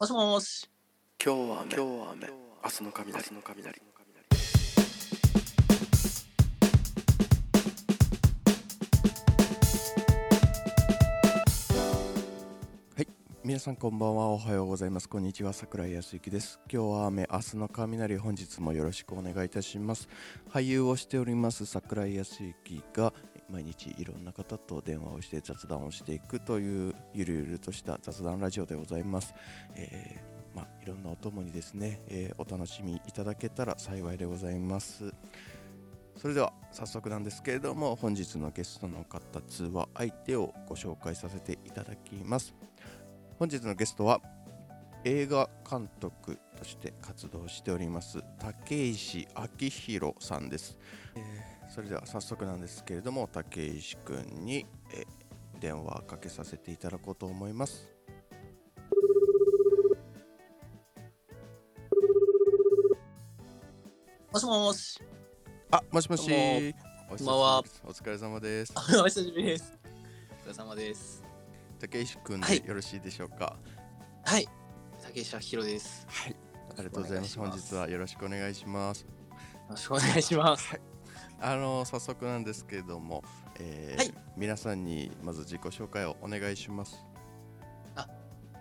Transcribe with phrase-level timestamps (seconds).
[0.00, 0.66] もしもーし。
[1.22, 1.74] 今日は雨。
[1.74, 2.26] 今日は雨。
[2.64, 3.18] 明日の雷。
[3.18, 3.90] 明日の雷。
[13.42, 14.28] 皆さんこんばんは。
[14.28, 15.08] おはようございます。
[15.08, 15.52] こんにちは。
[15.52, 16.60] 桜井康之です。
[16.72, 17.26] 今日は雨。
[17.30, 20.08] 明日の雷本日もよろしくお願いいたします。
[20.50, 21.66] 俳優をしております。
[21.66, 23.12] 桜井康之が
[23.50, 29.34] 毎日いろんな方と電話をして雑談をしていくというゆるゆるとした雑談ラジオでございます、
[29.74, 35.12] えーまあ、いろんなお供にですね、えーお楽しみいただけたら幸いでございます。
[36.16, 42.54] それでは早速なんですけれども本日のゲストの方通話相手をご紹介させていただきます。
[43.38, 44.20] 本日のゲストは
[45.04, 50.76] 映画監督として活動しております竹石明弘さんです、
[51.14, 55.06] えーそれでは早速なんですけれども竹石くんに、えー
[55.60, 57.86] 電話かけさせていただこうと思います
[64.32, 64.98] もしもーし。
[65.70, 66.74] あもしもし
[67.10, 69.78] こんばんはお疲れ様ですあお久しぶりです。
[70.46, 71.22] お疲れ様です。
[71.78, 73.54] 竹石くんはいでよろしいでしょうか？
[74.24, 74.48] はい。
[75.02, 76.06] 竹下ひろです。
[76.08, 76.36] はい、
[76.70, 79.08] ありがとうございます本日はよろしくお願いしますよ
[79.68, 80.89] ろしくお願いします。
[81.40, 83.24] あの早速なんですけれども、
[83.58, 87.04] えーはい皆さんにまず自己紹介をお願いします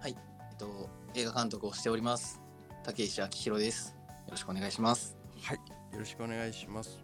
[0.05, 2.41] えっと、映画監督をしております。
[2.83, 3.95] 竹石明宏です。
[4.25, 5.15] よろしくお願いします。
[5.41, 5.57] はい
[5.93, 6.99] よろしくお願いします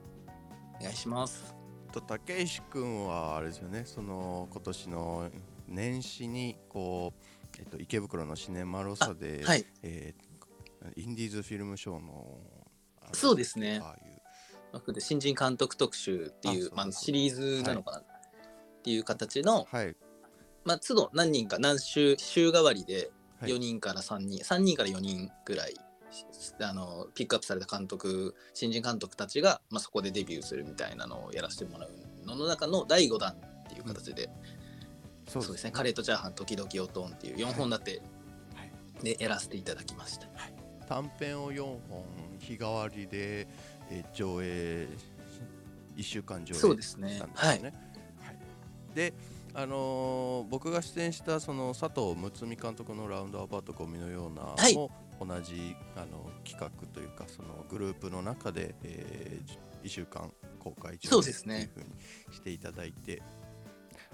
[0.79, 1.55] お願いします。
[1.93, 5.29] と竹石くんはあれですよねその今年の
[5.67, 9.65] 年始にこう、えっと、池袋のシネマロサで、はい。
[9.83, 10.35] えー
[10.95, 12.37] インディーズフィルムショーの
[13.11, 14.14] そうですねああいう
[14.75, 18.03] 僕で新人監督特集っていう、まあ、シリーズなのかな、っ
[18.83, 19.95] ていう形の、はい。
[20.65, 23.09] まあ、都度何人か何週、週替わりで
[23.39, 23.51] はい。
[23.51, 25.75] 4人から3人、3人から4人ぐらい、
[26.59, 31.91] あの、ピックアップされた監督、新人監督たちが、まあ、そこでデビューするみたいなのをやらせてもらう
[32.25, 34.29] のの中の第5弾っていう形で、
[35.27, 38.01] そそうですね、カレーとチャーハン、時々おとんっていう4本立て
[38.55, 38.71] はい。
[39.03, 40.27] でやらせていただきました。
[40.87, 42.05] 短編を4本
[42.39, 43.47] 日替わりで、
[43.89, 44.87] えー上映
[45.95, 47.29] 1週間上映そうですねでね。
[47.35, 47.61] はい
[48.93, 49.13] で、
[49.53, 59.41] あのー僕が出演したその佐藤睦美監督の「ラウンドアバウトゴミのような」はいも同じあの企画というかそのグループの中で、え
[59.83, 61.85] 1週間公開上映というふうに
[62.33, 63.21] していただいて。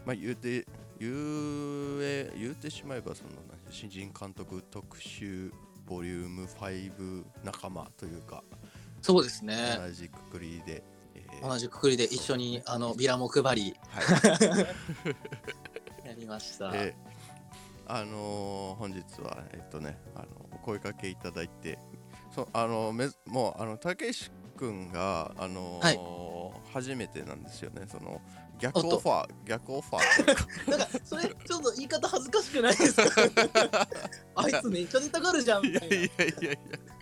[0.06, 0.66] まあ、言うて
[1.00, 3.30] 言うえ言うてしまえばその
[3.70, 5.52] 新人監督特集
[5.86, 8.44] ボリューム5仲間というか、
[9.02, 9.78] そうですね。
[9.80, 10.84] 同じくくりで、
[11.16, 13.76] えー同じくくりで一緒にあのビラも配り。
[13.90, 14.02] は
[16.04, 16.06] い。
[16.08, 16.72] やりました。
[16.72, 16.96] で
[17.88, 21.78] あのー本日はえっとねあのお声かけいただいて
[22.34, 27.86] そうあのめずもうあのたけし君があのー初めてなんですよね。
[27.92, 28.22] その
[28.60, 30.70] 逆オファー逆オファー。
[30.72, 33.88] なんかそれちょっと言い方恥ずかしくないですか？
[34.36, 35.96] あいつめっちゃ出たがるじゃんみたいな。
[35.96, 36.58] いやいやいや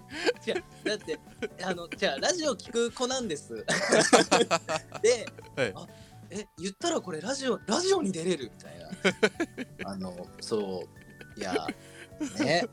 [0.47, 1.19] 違うだって
[1.63, 3.53] あのじゃあラジオ聞く子なんです。
[5.01, 5.73] ではい。
[5.75, 5.87] あ
[6.31, 8.51] え言ったらこれラジオラジオに出れる？
[8.55, 8.89] みたいな。
[9.91, 10.83] あのそ
[11.37, 11.67] ういや
[12.39, 12.67] ね。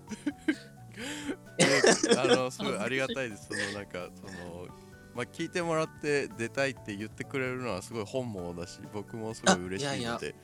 [1.59, 3.47] であのすごいありがたいです。
[3.49, 4.67] そのなんかその
[5.15, 10.35] まあ聞いてもらって出たいって言ってくれるのはすごい本望だし僕もすごい嬉しいので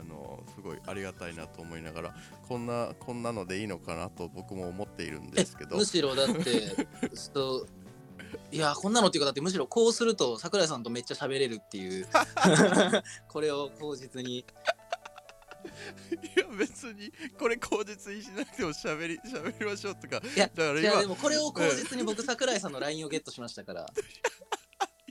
[0.00, 2.14] あのすごいありがたいなと思いながら
[2.48, 5.76] こんなこんなのでいいのかなと僕も思っているんですけど。
[5.76, 6.42] むしろだって
[8.50, 12.06] いやこんなのっていうかだってむしろこうすると桜井さんとめっちゃ喋れるっていう。
[13.28, 14.38] これを口実に。
[14.38, 14.44] い
[16.36, 20.20] や別にこれ口実にしなくても喋り喋りましょうとか。
[20.34, 23.82] いやだからいや今でもこれを口実に僕桜井さんの LINE をゲットしましたから。
[23.82, 23.86] い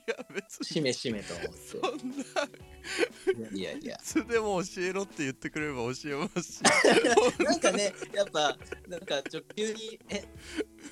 [0.08, 0.66] や別に。
[0.66, 3.96] しめしめと思っそんなていやいや。
[3.96, 6.62] いつでも教えろって言ってくれれば教えますし。
[7.44, 8.58] なんかねやっぱ
[8.88, 10.24] なんか直球に「え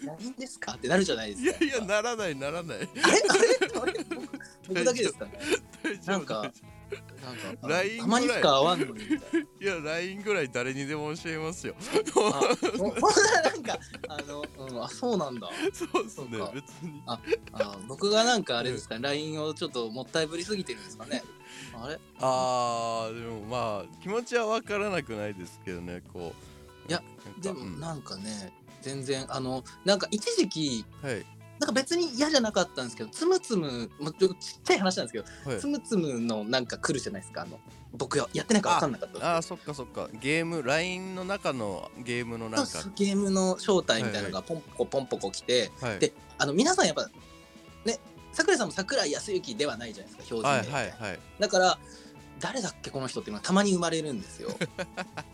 [0.05, 2.77] LINE ですか?」ってなるじゃないですかいやいやならないならない。
[2.77, 3.81] あれあれ？
[3.81, 4.03] あれ？
[4.03, 4.27] 僕
[4.67, 5.25] 僕だけですか？
[5.25, 5.31] ね
[6.05, 6.51] なんか
[7.23, 8.93] なんかあ LINE たまにしか会わんのに。
[8.93, 11.75] みたいいや LINE ぐらい誰にでも教えますよ。
[11.79, 12.13] あ
[12.77, 15.49] ほ ほんならなんかあの、うん、あそうなんだ。
[15.73, 16.51] そうですねそうか。
[16.53, 17.01] 別に。
[17.05, 17.19] あ
[17.87, 21.23] 僕がなんかあれですかね LINE をちょっともったいぶりすぎてるんですかね。
[21.81, 21.99] あれ？
[22.19, 26.33] あーでもまあ気持ちは分からなくないですけどねこ
[26.87, 26.89] う。
[26.89, 27.03] いや
[27.41, 27.79] でもうん。
[27.79, 28.51] なんかね
[28.81, 31.25] 全然あのなんか一時期はい
[31.59, 35.59] なんか別に嫌じゃなかったんですけどつむつむもうちょっとちっちゃい話なんですけどはい。
[35.59, 37.41] つむつむのなんか来るじゃないですか？
[37.41, 37.59] あの
[37.93, 40.07] 僕ややってないから分かんなかったああそっかそっか。
[40.21, 42.71] ゲーム LINE の中のゲームのなんか。
[42.95, 45.99] ゲームの正体みたいなのがポンポコポンポコ来て、はい。
[45.99, 47.09] であの皆さんやっぱ
[47.83, 47.99] ね
[48.31, 51.19] 桜井さんも桜井康之ではないじゃないですか標準はいはいいはい。
[51.39, 51.77] だから
[52.39, 54.49] 誰だっけこの人っていうのがたまに生まれるんですよ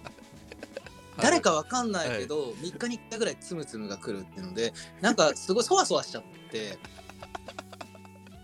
[1.22, 6.78] 誰かわかんないけど、3日に1回ぐらいつむつむが来るっていうのでなんかすごいそわそわしちゃって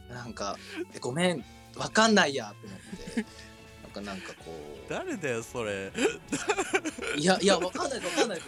[0.10, 0.58] なんか
[0.94, 1.44] えごめん
[1.76, 2.80] わかんないやと思っ
[3.16, 3.26] て。
[3.94, 4.54] なんかなんかこ
[4.88, 5.92] 誰だよそれ。
[7.16, 8.48] ういやいやわかんないわかんないです。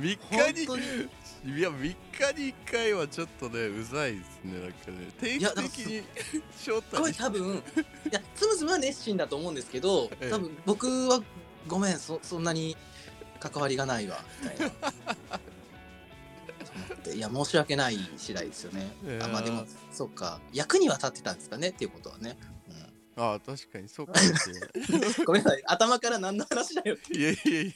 [0.00, 1.56] 3本日に。
[1.58, 1.94] いや3日
[2.42, 5.12] に1回はちょっとねうざいですねなんかね。
[5.20, 6.02] 定期的に
[6.58, 7.62] 招すごい待多分い
[8.10, 10.30] やつむつむは熱心だと思うんですけど ええ。
[10.30, 11.22] 多分僕は
[11.68, 12.76] ごめんそそんなに
[13.38, 14.66] 関わりがないわみたいな。
[17.14, 19.12] いや申し訳ない次第ですよねいや。
[19.20, 22.36] ーあまあでもそっか役には立ってたんですかねっていうことはね。
[23.18, 24.70] ああ確かにそうかもしれない
[25.18, 27.16] うん、 ごめんなさい頭から何の話だよって。
[27.16, 27.72] いやいやいや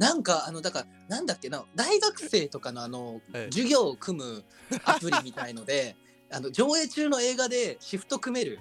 [0.00, 3.44] なんかあのだからなんだっけな大学生とかのあのはい。
[3.52, 4.44] 授業を組む
[4.84, 5.94] アプリみたいので
[6.32, 8.60] あの上映中の映画でシフト組める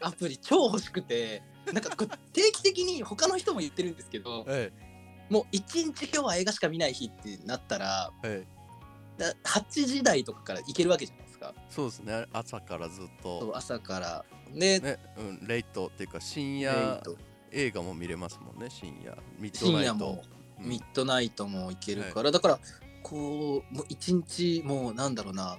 [0.00, 4.72] アプリ超欲しくてなんかこう定期的に他の人も言ってるんですけどはい。
[5.28, 8.46] もう一日今日は映画しか見ない日ってなったらはい。
[9.18, 11.54] だ8時台とかから行けるわけじゃないですか。
[11.68, 12.24] そうですね。
[12.32, 13.52] 朝からずっと。
[13.54, 14.24] 朝から。
[14.54, 17.02] で、ねうんレイトっていうか深え夜
[17.54, 19.16] 映画も見れますもんね深夜。
[19.38, 19.86] ミッドナイト。
[19.86, 20.24] 深夜も
[20.60, 20.68] うん。
[20.68, 22.58] ミッドナイトも行けるから、だから
[23.02, 25.58] こうもう一日もうなんだろうな。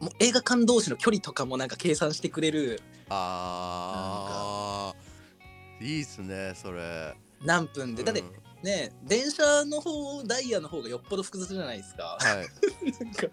[0.00, 2.80] もう映画館同士の距離とかもなんか計算してくれる。
[3.08, 7.14] ああいいっすねそれ。
[7.44, 8.04] 何分で。
[8.04, 8.30] だってうん。
[8.62, 12.18] ね電車の方ダイヤの方がよっぽど複雑じゃないですか。
[12.20, 12.94] はい。
[13.04, 13.26] なんか。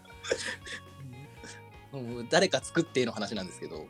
[1.92, 3.86] もう誰か作っての話なんですけど。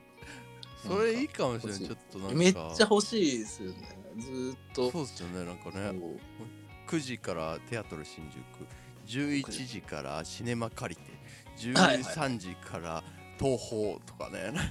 [0.88, 1.82] それいいかもしれない。
[1.82, 2.36] ちょっとなんか。
[2.36, 4.92] めっちゃ欲しいですよねずーっと。
[4.92, 6.00] そうっすよねなんかね。
[6.00, 6.16] こ
[6.88, 8.40] 9時からテアトル新宿
[9.08, 12.04] 11時からシネマ借りてはいはい。
[12.04, 13.04] 13時から
[13.40, 14.44] 東宝とかね。
[14.46, 14.64] なんか。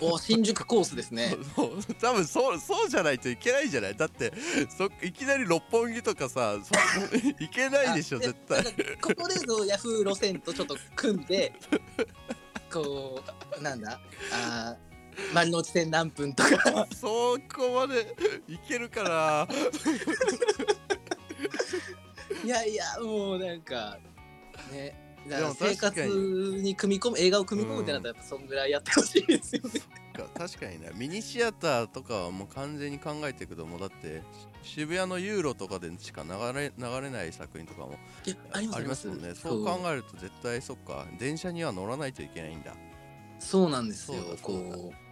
[0.00, 1.36] うお新宿コースですね。
[2.00, 3.94] 多分そうそうじゃないといけないんじゃない？
[3.96, 4.32] だって
[4.76, 6.72] そいきなり六本木とかさそ
[7.44, 8.64] いけないでしょあ絶対。
[9.00, 11.52] ここでそうヤフー路線とちょっと組んで
[12.72, 13.22] こ
[13.58, 14.00] うなんだ？
[14.32, 14.89] あー
[15.34, 16.86] 丸の内線何分とか。
[16.94, 18.14] そこまで
[18.48, 19.48] いけるかな。
[22.44, 23.98] いやいやもうなんか
[24.72, 26.06] ねだから生活
[26.62, 29.80] に組み込む映画を組み込むってなったらやっぱそんぐらいやってほしいですよね。
[30.20, 30.28] か。
[30.34, 34.22] 確かにねミニシアターとかはもう完全に考えていくともうだって
[34.62, 37.98] し渋谷のユーロとかでしか流れ流れない作品とかも
[38.52, 39.34] ありますもんね。
[39.34, 41.06] そう考えると絶対そっか。
[41.18, 42.74] 電車には乗らないといけないんだ。
[43.38, 43.70] そう。
[43.70, 44.18] なんですよ。
[44.42, 45.09] こう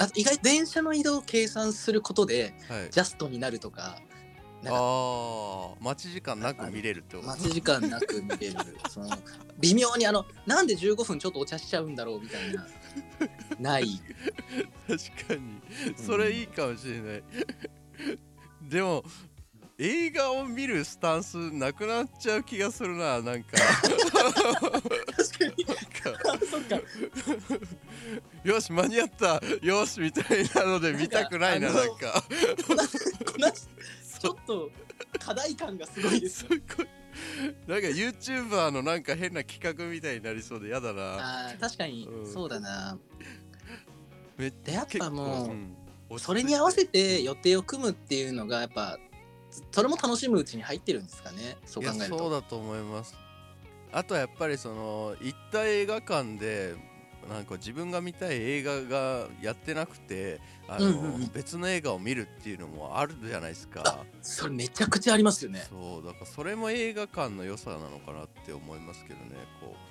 [0.00, 2.90] あと意外と電車の移動を計算することではい。
[2.90, 4.00] ジャストになるとか
[4.62, 7.28] なんかああ待ち時間なく見れるってこと？
[7.28, 8.54] 待ち時間なく見れる。
[8.88, 9.10] その
[9.58, 12.66] 微妙にあのなんで15分ちょっとお茶しちゃうんだろうみたいな
[13.58, 14.00] ない。
[14.88, 15.60] 確かに。
[15.96, 17.22] それいいかもしれない、
[18.62, 19.04] でも
[19.82, 23.56] 映画を見るスタンスなくなっちゃう気がするななんか。
[23.56, 25.44] 確か
[28.44, 28.50] に。
[28.50, 29.40] よし間に合った。
[29.62, 34.70] よしみたいなので見たくないななんんかちそょっと
[35.18, 36.40] 課題感がすごいです。
[36.40, 36.62] すごい
[37.66, 41.46] なんか YouTuber のなんか変な企画みたいになりそうでやだな。
[41.46, 42.30] あー確かにうん。
[42.30, 42.98] そうだな。
[44.36, 45.54] めっでやっぱも
[46.10, 46.18] う、ん。
[46.18, 48.98] それに合わせて予定を組むっていうのがやっぱ
[49.72, 52.18] それも楽しむうちに入ってるんですかねそう考えると。
[52.18, 53.14] そうだと思います。
[53.92, 56.76] あとはやっぱりその行った映画館で
[57.28, 61.30] なんか自分が見たい映画がやってなくてあの、うんうんうん。
[61.34, 64.04] 別の映画を見るっていうのもあるじゃないですか。
[64.22, 65.66] それめちゃくちゃありますよね。
[65.68, 69.90] そうだからそれも映画館の良さなのかなって思いますけどねこう。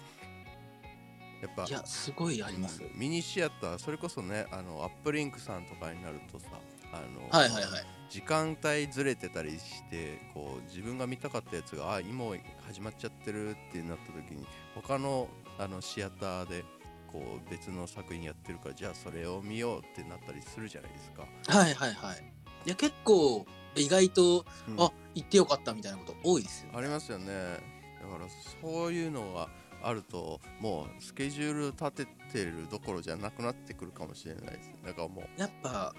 [1.42, 2.82] やっぱいやすごいあります。
[2.96, 6.48] ミニシアターそれこそねあのアップリンクさんとかになるとさ
[6.92, 12.26] あの、はいはいはい時間帯ずれてたりしてこう自分が見たかったやつがあ今
[12.68, 15.28] 始まっちゃってるってなった時に他の
[15.60, 16.64] あのシアターで
[17.12, 21.24] こう別の作品やってるからじゃあそれを見ようってなったりするじゃないですか。
[21.48, 22.24] はいはいはい
[22.66, 27.26] いや結構意外と、うんあ行ってよかったみたいなこと多いですよありますよね。
[27.28, 28.30] だから
[28.62, 29.50] そういうのが
[29.82, 34.72] あるともうスケジュール立ててるどころじゃなくなってくるかもしれないです。
[34.86, 35.94] だからもうやっぱ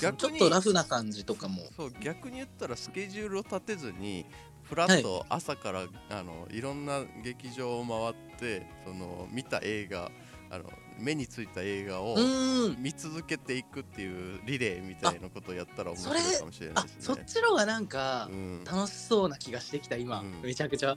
[0.00, 1.62] 逆にちょっとラフな感じとかも。
[1.76, 4.26] そう逆に言ったらスケジュールを立てずに
[4.62, 10.10] フラッと朝から、あのいろんな劇場を回ってその見た映画
[10.50, 10.64] あの
[10.98, 12.16] 目についた映画を
[12.78, 16.98] 見続けていくっていうリレーみたいなことをやったら面白いかもしれないあですね。
[17.00, 20.40] そっちの方がなんかうん、楽しそうな気がしてきた今、うん。
[20.42, 20.96] めちゃくちゃ。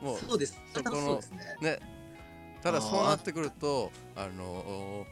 [0.00, 0.60] もう そうです。
[0.74, 1.56] そこの楽しそうですね。
[1.60, 1.78] ね。
[2.62, 5.06] ただそうなってくるとあの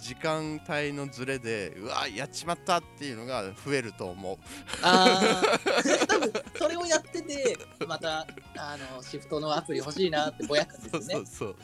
[0.00, 4.38] 時間帯のズレでうわやっちまったっていうのが増えると思う。
[4.82, 5.58] ああ
[6.06, 8.26] 多分それをやっててまた
[8.56, 11.56] あのシフトのアプリ欲しいなってぼやくんですそよねうそうそう。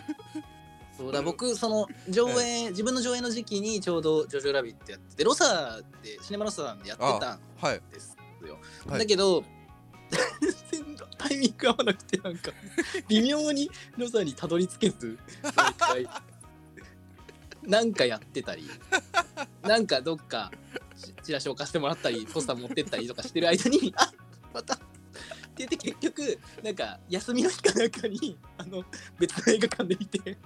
[0.96, 7.80] そうだ僕その上映自分の上映の時期にちょうど「ジョジョラビット」やっててロサでシネマロサでやってたんはい。
[7.92, 8.16] です
[8.46, 9.44] よ、はいだけど
[10.70, 12.50] 全然タイミング合わなくてなんか
[13.08, 15.18] 微妙にロサにたどり着けず
[15.54, 16.08] 毎回
[17.66, 18.68] なんかやってたり
[19.62, 20.50] なんかどっか
[20.96, 24.12] チチラシ置かせてもらったりポスター持ってったりとかしてる間に あ
[24.54, 24.74] また。
[24.74, 24.78] っ
[25.56, 28.84] て言って結局なんか休みの日かなんかに あの
[29.18, 30.38] 別の映画館で見て。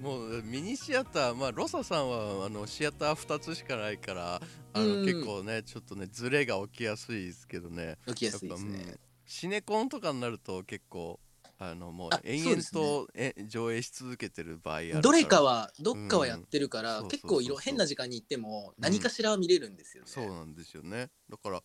[0.00, 4.40] もうミニシアター、まあ、ロサさんはあのシアター2つしかないから
[4.72, 5.04] あの、うん。
[5.04, 7.98] 結構ねちょっとねズレが起きやすいですけどね。
[8.06, 8.78] 起きやすいですね。
[8.78, 9.00] ん。
[9.26, 11.18] シネコンとかになると結構
[11.60, 20.10] あのもうあ延々と、え上映し続けてる場合あるどれかはどっかはやってるから、うん結構いろ変な時間に行っても何かしらは見れるんですよね。
[20.10, 21.10] そうなんですよね。
[21.28, 21.62] だから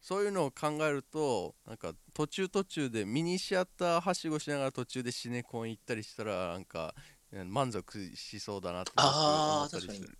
[0.00, 6.94] そういうのを考えるとなんか途中途中でミニシアターはしごしながら途中でシネコン行ったりしたらなんか
[7.32, 10.18] え満足しそうだなって思ったりす確かる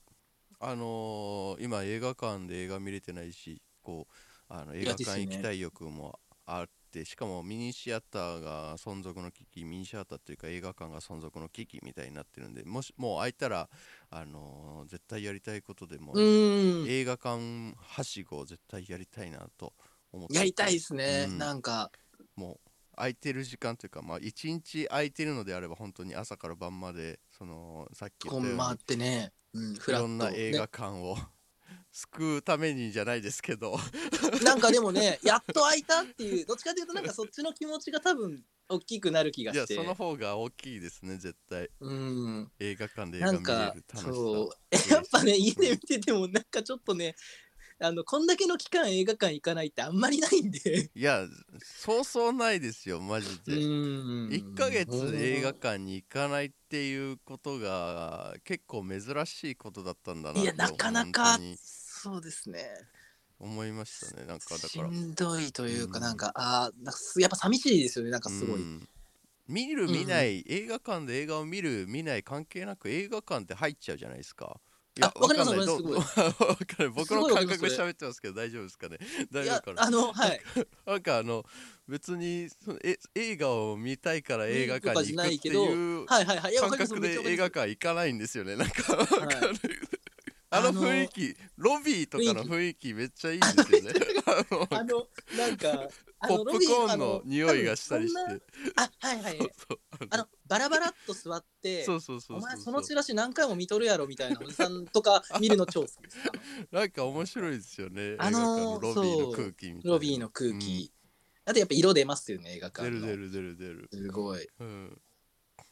[0.61, 4.12] あのー今映画館で映画見れてないしこう
[4.49, 13.68] あの映画館行きたい欲もあってしかもミニシアターが存続の危機ミニシアターっていうか映画館が存続の危機みたいになってるんでもしもう空いたら、
[14.11, 19.73] あのー絶対やりたいことでも映画館はしごを絶対やりたいなと
[20.12, 21.38] 思ってやりたいですね、うん。
[21.38, 21.90] なんか。
[22.37, 31.16] もう空いてる時間というかまあ一日空いてるのであれば本当に朝から晩までそのさっき言ったようにね、うん、フいろんな映画館を、
[31.92, 33.76] 救うためにじゃないですけど。
[33.76, 33.82] ね
[34.44, 39.75] なんかでもねやっと開いたっていうどっちかというとなんかそっちの気持ちが多分大きくなる気がして。
[39.75, 41.68] いやその方が大きいですね絶対。
[41.80, 42.52] うん。
[42.61, 44.12] 映画館で映画見れる楽しさ。
[44.12, 44.52] そ
[44.90, 47.16] うやっぱね家で見ててもなんかちょっとね
[47.82, 50.90] あのこんだけの期間映画館行かないってあんまりないんで。
[50.94, 51.26] いや
[51.62, 53.54] そうそうないですよマジで。
[53.56, 54.28] ん。
[54.28, 61.40] 1ヶ月映画館に行かないっていうことが結構珍しいことだったんだなといやなかな本か
[62.02, 62.66] そうですね。
[63.38, 64.26] 思いましたね。
[64.26, 64.88] なんかだしから。
[64.90, 66.04] んどいというかうん。
[66.04, 68.11] なんか、あーなんかすやっぱ寂しいですよね。
[68.11, 68.88] なんかすごい、うん。
[69.49, 74.61] 見る見ない、映画館で映画を見る見ない関係なく映画館って入っちゃうじゃないですか。
[74.99, 78.99] いあわかりますわかりどます わかる僕の感覚で喋ってますけど大丈夫ですかね？
[79.30, 79.83] 大丈夫かな？
[79.85, 80.40] あのはい。
[80.85, 81.45] なんかあの
[81.88, 86.54] 別にそのえ映画を見たいから映画館に行くっていうはいはいはいい。
[86.57, 88.57] やわ感かります覚で映画館行かないんですよね。
[88.57, 89.54] なんかわかる、
[90.52, 93.92] ああのの雰囲気ロビーとかの雰囲気めっちゃいいんですよね。
[94.71, 95.88] あのなんか
[96.19, 98.42] あポップコーンの匂いがしたりして。
[98.75, 99.80] あはいはいそう
[100.11, 100.28] あの。
[100.47, 106.16] バラバラっと座ってそうそうそうお前そのチラシ何回も見とるやろみたいなおじさんとか 見るの超好きです。
[106.73, 108.16] なんか面白いですよね。
[108.19, 109.92] あのー映画館のロビーの空気みたいな。
[109.92, 110.92] ロビーの空気、
[111.45, 113.07] あとやっぱ色出ますよね映画館の。
[113.07, 114.04] 出る出る出る出る。
[114.07, 114.49] すごい。
[114.59, 115.00] うん。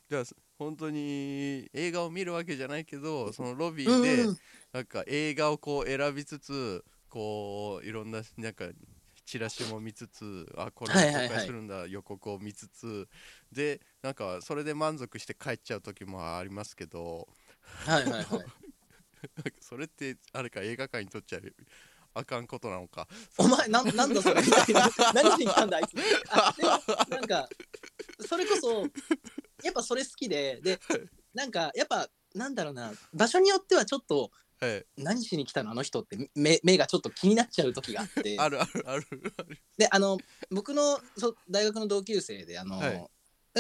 [0.09, 0.25] じゃあ
[0.59, 4.39] 本当に映画を見るわけじゃないけど、そのロビうんーでうん。
[4.73, 8.67] なんか映画をこう選びつつ、こういろんななんか
[9.25, 11.15] チラシも見つつ、あこれを公はいはい。
[11.15, 13.09] はい開するんだ、予告を見つつ、
[13.53, 17.29] でなんかそれで満足して帰っちゃう時もありますけど、
[17.87, 18.25] はいはいはい。
[19.61, 21.41] それってあれか映画館にとっちゃ
[22.15, 23.07] あかんことなのか。
[23.37, 24.91] お前なんなんだそれみたいな。
[25.15, 25.95] 何しに来たんだあいつ。
[27.11, 27.49] なんか
[28.27, 28.87] それこそ
[29.63, 30.79] やっぱそれ好きでで
[31.35, 35.71] なんかやっぱなんだろうな場所によってはちょっとはい、何しに来たの？
[35.71, 38.37] あの人って目目がちょっと気になっちゃう時があって。
[38.41, 39.07] あるあるある。
[39.39, 39.59] ある。
[39.77, 40.19] であの
[40.51, 43.09] 僕のそ大学の同級生であの、はい。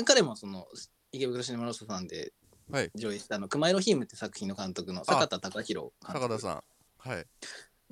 [0.05, 0.67] 彼もその
[1.13, 2.33] 池袋シネマロスさんで
[2.71, 2.91] はい。
[2.97, 6.21] 上映したあの「熊色ヒーム」って作品の監督の坂田孝弘監督。
[6.21, 6.65] 坂田さん。
[6.99, 7.27] はい。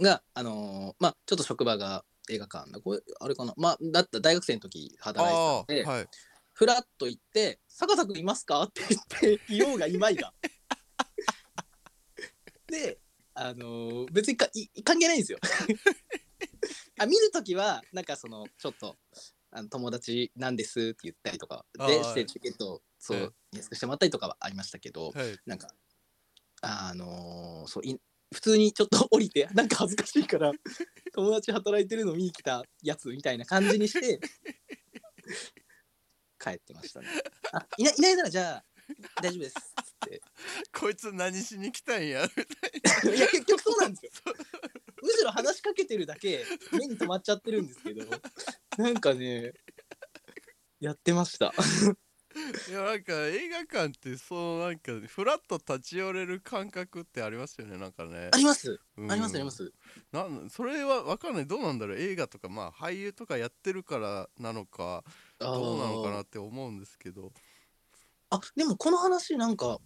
[0.03, 3.55] があのーまあちょっと職場が映画館だこれあれかな。
[3.57, 5.85] まあだった大学生の時働いてたんで。
[5.85, 6.09] はい。
[6.57, 8.99] フラッと行って「坂田君いますか?」って言
[9.37, 10.33] っていようがいまいが。
[12.67, 12.99] で
[13.35, 15.39] あのー別にかい関係ないんですよ。
[16.99, 18.97] あ見る時はなんかそのちょっと
[19.51, 25.69] あの友達なんですって言ったりとかでしてチケットをそう、はい安くしてもらったりとかはありましたけど、はいなんか
[26.63, 28.01] あのーそうい
[28.35, 30.53] 普通にちょっと降りて なんか恥ずかしいから
[31.13, 34.19] 友達働いてるの見に来たやつみたいな感じにして
[36.38, 37.09] 帰ってましたね。
[37.52, 38.64] あいないいないならじゃあ
[39.23, 40.23] 大丈夫ですっつって。
[40.78, 44.35] こいつ何しに来たんや いや結局そうなんですよ。
[45.02, 48.05] むしろ話しかけてるだけ目に留まっちゃってるんですけど
[48.78, 49.52] なんかね
[50.81, 51.52] やってました。
[52.69, 58.31] いやなんか映画館ってそうなんかフラッと立ち寄れる感覚ってありますよねなんかね。
[58.33, 58.78] あります。
[58.97, 59.11] うん。
[59.11, 59.73] ありますあります。
[60.12, 61.47] なんそれは分かんない。
[61.47, 61.99] どうなんだろう。
[61.99, 65.02] 映画とかまあ俳優とかやってるからなのか
[65.38, 67.33] どうなのかなって思うんですけど。
[68.31, 69.78] あでもこの話なんか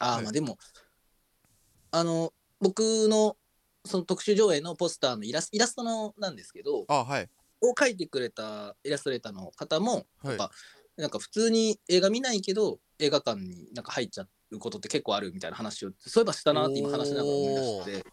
[0.00, 0.24] あー、はい。
[0.24, 0.58] まあでも
[1.92, 3.36] あの僕の
[3.84, 7.28] その特集上映のポスターのイラスイラストのなんですけどあはい。
[7.60, 10.26] を描いてくれたイラストレーターの方もはい。
[10.28, 10.50] やっぱ
[10.98, 17.54] なんか普通に映画見ないけど映画館になんか入っちゃうことって結構あるみたいな話をそういえばしたなって今話しながら思い
[17.86, 18.06] 出して。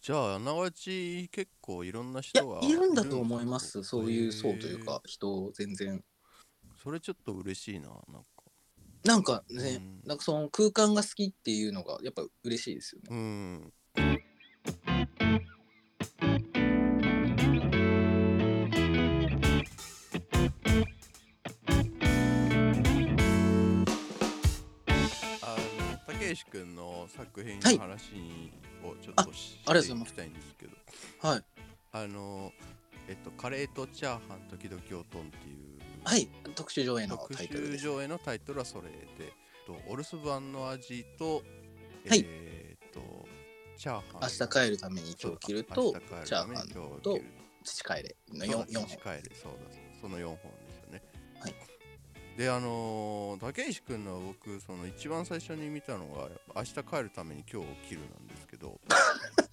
[0.00, 3.82] じゃああながち結構いろんな人がいるんだと思います。
[3.82, 5.98] そういう層というへか人全然。
[5.98, 6.00] ー
[6.82, 8.28] それちょっと嬉しいななんか。
[9.04, 10.08] なんかね、うん。
[10.08, 13.08] なんかその空間が好きっていうのがやっぱ嬉しいですよね。
[13.10, 13.72] うん
[26.30, 28.12] の竹石君の作品の話
[28.84, 30.72] をちょっとしありがとうございますしていきたいんですけど
[31.28, 31.44] はい
[31.92, 32.52] あの
[33.08, 39.32] えっとカレーとチャーハン時々おとんっていうはい特集上映の特タイトルです集上映のタイトルはそれで
[39.66, 41.42] とお留守番の味と
[42.08, 43.00] はいえーっと
[43.76, 47.24] チャーハン明日帰るために今日着ると明日帰るチャーハンと着る
[47.64, 50.38] 父帰れのそうだ 4, 四父本帰れそうだその4本で
[50.72, 51.02] すよね
[51.40, 51.54] はい
[52.40, 58.80] であのー竹石君のは僕その一番最初に見たのが明日帰るために今日を着るなんですけど。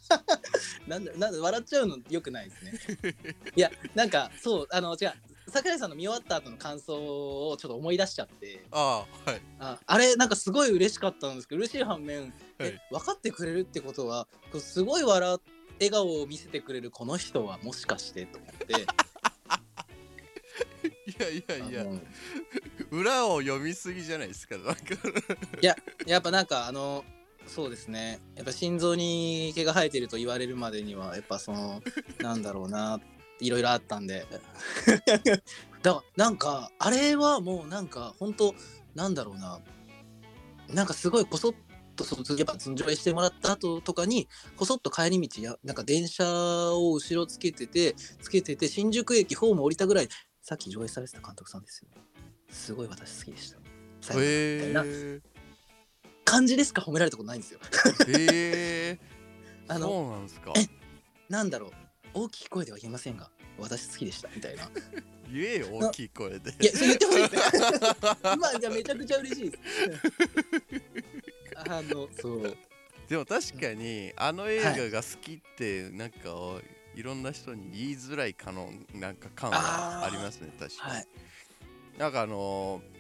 [0.88, 3.16] なんでなんで笑っちゃうのよくないですね。
[3.58, 5.14] いやなんかそうあの違う。
[5.50, 8.64] 桜井さんの見終わった後の感想をちょっと思い出しちゃって。
[8.72, 9.42] ああはい。
[9.60, 12.32] ああれなんかすごい嬉しかったんですけど嬉しい反面、はい。
[12.60, 15.40] え分かってくれるってことはこうすごい笑っ
[15.74, 18.86] 笑顔を見せてくれるこの人はもしかしてと思って。
[21.08, 21.86] いやいやいや
[22.92, 24.58] 裏を読みすぎじゃないですか。
[24.58, 24.82] なんか。
[26.06, 27.04] やっぱなんかあの
[27.46, 28.20] そうですね。
[28.36, 31.82] やっぱ心臓に毛が生えてると言われるまでにはやっぱその
[32.20, 33.00] なんだろうな
[33.40, 34.26] いろいろあったんで。
[35.84, 38.56] だからなんかあれはもうなんか本当
[38.96, 39.60] なんだろうな。
[40.70, 41.54] なんかすごいこそっ
[41.98, 46.26] とそのやっぱ上映してもらった後とかにこそっと帰り道やなんか電車
[46.74, 50.10] を後ろつけててつけてて新宿駅ホーム降りたぐらい
[50.42, 51.90] さっき上映されてた監督さんですよ
[52.50, 53.58] すごい私好きでした。
[54.02, 55.22] 最後へみたいなえ
[56.26, 57.60] 感じでしか褒められたことないんですよ。
[58.08, 59.00] へえ
[59.68, 60.54] あのそうなんですか？
[60.58, 60.68] え
[61.30, 61.72] なんだろう。
[62.14, 64.64] 大きい声では言えませんが私好きでしたみたいな。
[64.64, 64.68] い
[65.32, 66.54] 言えよ大きい声で。
[66.66, 67.62] やそれ言ってほしいです。
[67.62, 69.64] ね今じゃめちゃくちゃ嬉しいです。
[71.56, 72.58] あのそう。
[73.10, 76.62] でも確かにあの映画が好きってなんか
[76.96, 81.08] いろんな人に言いづらいかのなんか感はありますね確かに、はい
[81.98, 82.98] なんかあのー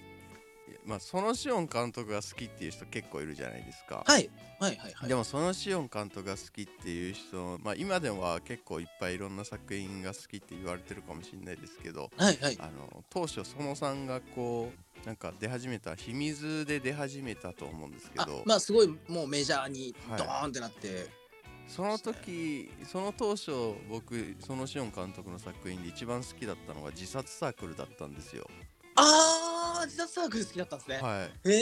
[0.87, 4.29] まあそのシオン監督が好きっていう人結構いるじゃないですか、はい。
[4.59, 5.09] はいはいはい。
[5.09, 12.57] でもそのシオン監督が好きっていう人、まあ、今では結構いっぱいいろんな作品が好きって言われてるかもしれないですけどはいはい。
[12.59, 14.71] あの当初そのさんがこ
[15.03, 20.19] うなんか出始めた秘密で出始めたと思うんですけあどまあすごいもうメジャーにはい。
[20.19, 21.07] ドーンってなって、
[21.67, 23.51] その時その当初
[23.89, 28.47] 僕そのシオン監督の作品で一番好きだったのが自殺サークルだったんですよ
[28.97, 31.49] あー自殺サークル好きだったんですね、はい。
[31.49, 31.53] へ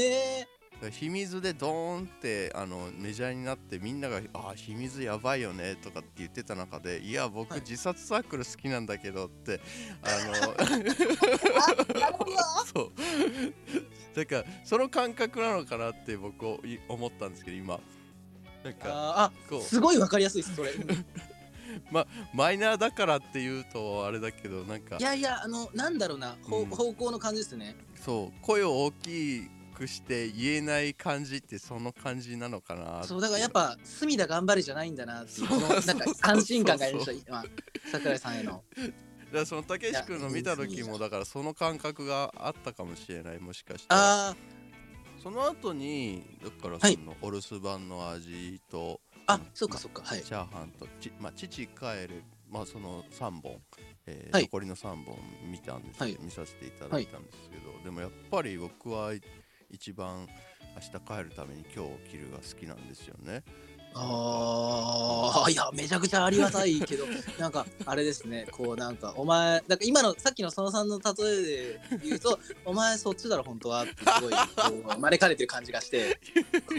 [0.41, 0.48] え
[0.91, 7.62] 秘密でドーンってあのメジャーになってみんなが「あー秘密やばいよね」とかって言ってた中で「いや僕はい。
[7.62, 9.62] 自殺サークル好きなんだけど」って
[10.02, 10.36] あの
[12.74, 12.91] そう。
[14.15, 16.45] だからその感覚なのかなって僕
[16.88, 17.80] 思ったんですけど今。
[18.63, 20.71] なんかあすごいわかりやすいですそれ
[22.34, 24.97] マイナーだからっていうとあれだけどなんか。
[24.97, 26.65] いやいやあのなんだろうな、ほうん。
[26.69, 27.75] 方向の感じですね。
[28.04, 28.41] そう。
[28.41, 37.43] 声を大きくして言えない感じってその感じなのかなそうだからやっぱ隅田頑張れじゃないんだなっていうなんか安心感がありました今
[37.91, 38.63] 桜井さんへの。
[38.84, 44.30] だからそのたけし君の見た時もだからその感覚があったかもしれないもしかしたら。
[44.30, 44.36] あ
[45.21, 46.93] その後にだからはい。
[46.93, 50.21] そのお留守番の味とああそっかそっかはい。
[50.21, 53.61] チャーハンとち、まあ、父帰るまあその3本、
[54.05, 54.43] えーはい。
[54.43, 55.17] 残りの3本
[55.49, 56.17] 見たんです、はい。
[56.21, 59.11] 見させていただいたんですけど、でもやっぱり僕は
[59.69, 60.27] 一番
[60.75, 63.43] 明日帰るために今日着るが好きなんですよね。
[63.97, 67.05] ああいやめちゃくちゃありがたいけど
[67.39, 71.41] なんかあれですねこうなんかお前なんか今のさっきのそのさんの例え
[71.97, 76.19] で言うと お前そっちだろ本当はってすごいこう生まれかれてる感じがして
[76.67, 76.75] こ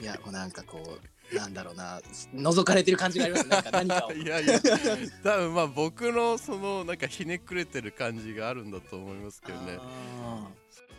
[0.00, 2.00] ういやこうなんかこうなんだろうな。
[2.34, 4.12] 覗かれてる感じがありますなんか何かを。
[4.14, 4.60] いやいや。
[5.22, 9.78] 多分まあ僕のそのなんかひねくれてる感じがあるんだと思いますけどね。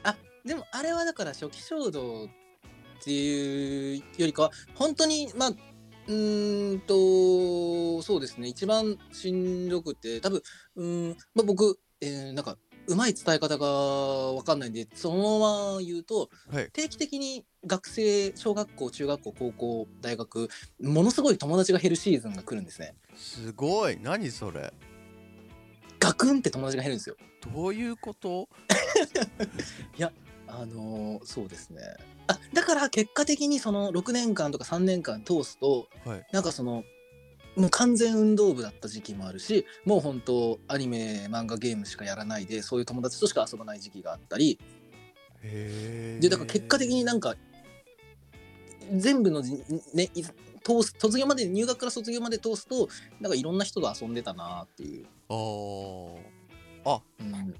[0.03, 2.29] あでもあれはだから初期衝動っ
[3.03, 8.47] ていうよりかは本当にまあうーんとそうですね。
[8.47, 10.41] 一番しんどくて多分
[10.75, 12.57] うーん、まあ、僕、えーなんか
[12.87, 13.67] うまい伝え方が
[14.33, 16.69] 分かんないんでそのまま言うとはい。
[16.71, 20.49] 定期的に学生小学校中学校高校大学
[20.81, 22.95] ものすごい友達が減るシーズンが来るんですね。
[23.15, 23.97] すごい。
[24.01, 24.71] 何それ？
[25.99, 27.15] ガクンって友達が減るんですよ。
[27.53, 28.47] どういうこと？
[30.49, 31.81] あのーそうですね。
[32.27, 36.27] あだから結果的にその6年間とか3年間通すとはい。
[36.31, 36.83] なんかその
[37.57, 44.59] もう完全運動部だった時期もあるしもう本当アニメ漫画ゲームしかやらないでそういう友達としか遊ばない時期があったり。
[45.43, 47.35] へえでだから結果的になんか
[48.91, 50.23] 全部のじねい
[50.63, 52.89] 通す卒業まで入学から卒業まで通すと
[53.19, 56.17] なんかいろんな人と遊んでたなっていう、あー。
[56.85, 57.53] あうん、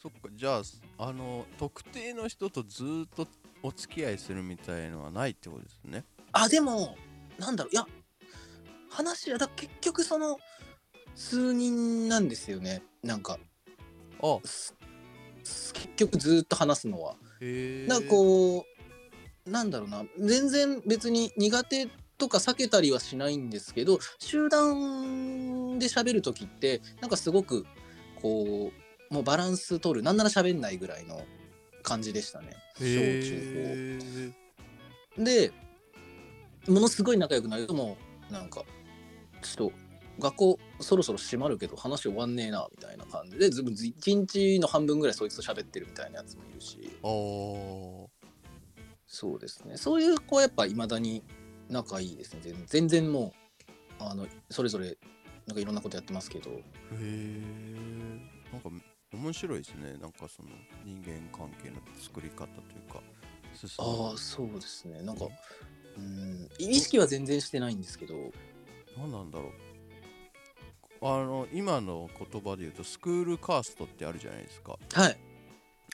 [0.00, 0.28] そっか。
[0.34, 0.62] じゃあ
[0.98, 3.26] あの特定の人とずーっと
[3.62, 6.04] お付き合いするみたいのはないってことですね。
[6.32, 6.96] あでも
[7.38, 7.72] なんだろう。
[7.72, 7.86] いや
[8.90, 10.38] 話はだ結局その
[11.14, 12.82] 数人なんですよね。
[13.02, 13.38] なんか
[14.22, 14.38] あ。
[14.44, 14.74] す
[15.72, 17.16] 結局ずっと話すのは。
[17.40, 18.66] なんかこ
[19.46, 20.04] うなんだろうな。
[20.18, 27.64] 全然別に苦手とか避けたりはしないんですけど集団で喋る時ってなんかすごく
[28.20, 28.70] こ
[29.10, 30.02] うもうバランス取る。
[30.02, 31.24] なんなら喋んないぐらいの
[31.82, 32.54] 感じでしたね。
[32.78, 34.32] 小中
[35.16, 35.24] 高。
[35.24, 35.52] で
[36.68, 37.96] ものすごい仲良くなるとも
[38.28, 38.64] うなんか
[39.42, 39.72] ちょっと
[40.20, 46.78] 学校そろそろ閉まるけど話終わんねえなみたいな感じでず一日の半分ぐらいそいつと喋ってるみたいなやつもいるし。
[49.12, 49.76] そうですね。
[49.76, 51.24] そういう子はやっぱいまだに
[51.68, 52.40] 仲いいですね。
[52.42, 53.32] 全全然も
[53.98, 54.96] うあのそれぞれ
[55.46, 56.50] なんかいろんなことやってますけど。
[56.50, 56.60] へ
[57.00, 57.42] え。
[58.52, 58.70] なんか
[59.12, 59.96] 面白いですね。
[60.00, 60.50] なんかその
[60.84, 63.02] 人間関係の作り方というか
[63.78, 65.02] ああそうですね。
[65.02, 65.26] なんか
[65.98, 68.14] うん意識は全然してないんですけど
[68.96, 69.52] 何なんだろう。
[71.02, 74.78] あの今の言葉で言うとスクールカーストってあるじゃないですか。
[74.92, 75.18] はい。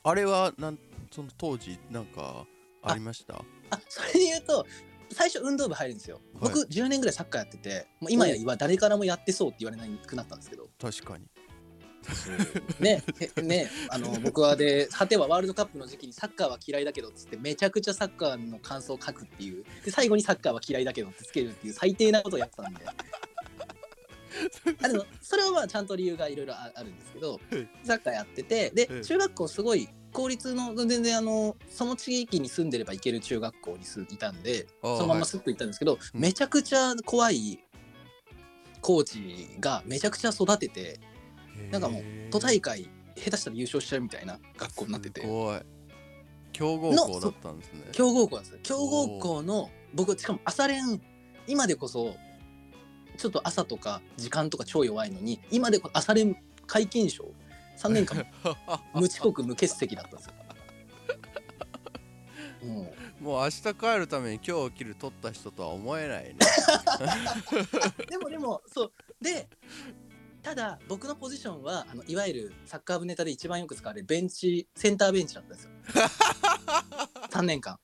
[0.03, 0.79] あれはなん
[1.13, 2.47] その当時なんか
[2.83, 3.35] ありました？
[3.71, 4.67] あそれで言うと
[5.11, 10.69] 最初運動部入るんですよ、僕10年ぐらいサッカーやっててもう今やは誰からもやってそうって言われなくなったんですけど。
[10.81, 11.25] 確かに
[12.81, 13.03] ね
[13.37, 19.65] へねあの僕はで果てはワールドカップの時期にサッカーは嫌いだけどっつってめちゃくちゃサッカーの感想を書くっていう。
[19.85, 22.81] で最後にサッカーは嫌いだけどってつけるっていう最低なことをやってたんで。
[24.83, 27.69] あでもそれはまあちゃんと理由がいろいろああるんですけどはい。
[27.85, 29.05] サッカーやっててではい。
[29.05, 36.21] 中学校すごい公立の全然あのその地域に住んでれば行ける中学校にすいたんでそのまますっと行ったんですけど、うん。
[36.21, 37.61] めちゃくちゃ怖い
[38.81, 41.01] コーチがめちゃくちゃ育てて
[41.71, 45.21] なんかもう都大会下手したら優勝しちゃうみたいな学校になってて。
[45.23, 45.61] すごい。
[46.53, 47.83] 強豪校だったんですね。
[47.93, 48.59] 強豪校ですよ。
[48.63, 51.01] 強豪校の僕しかも朝練
[51.47, 52.17] 今でこそ
[53.17, 57.31] ちょっと朝とか時間とか超弱いのに今でこそ朝練皆勤賞
[57.79, 58.27] 3年間
[58.95, 60.35] 無遅刻無欠席だったんですよ。
[62.67, 62.97] もう。
[63.23, 66.37] もう明日帰るために今日起きる取った人とは思えないね。
[68.09, 68.93] でもでもそう。
[69.21, 69.49] で
[70.47, 75.71] ただ僕のポジションはあのいわゆるサッカー部ネタで一番よく使われるベンチセンターベンチだったんですよ。
[77.31, 77.81] 3年間。